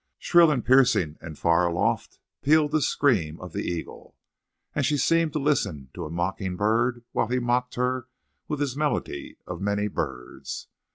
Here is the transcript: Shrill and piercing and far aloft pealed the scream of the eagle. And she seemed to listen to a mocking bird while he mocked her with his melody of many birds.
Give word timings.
Shrill 0.17 0.49
and 0.49 0.65
piercing 0.65 1.19
and 1.21 1.37
far 1.37 1.67
aloft 1.67 2.17
pealed 2.41 2.71
the 2.71 2.81
scream 2.81 3.39
of 3.39 3.53
the 3.53 3.61
eagle. 3.61 4.15
And 4.73 4.83
she 4.83 4.97
seemed 4.97 5.31
to 5.33 5.39
listen 5.39 5.89
to 5.93 6.05
a 6.05 6.09
mocking 6.09 6.55
bird 6.57 7.03
while 7.11 7.27
he 7.27 7.37
mocked 7.37 7.75
her 7.75 8.07
with 8.47 8.61
his 8.61 8.75
melody 8.75 9.37
of 9.45 9.61
many 9.61 9.87
birds. 9.87 10.69